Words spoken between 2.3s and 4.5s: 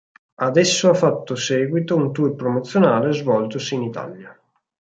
promozionale svoltosi in Italia.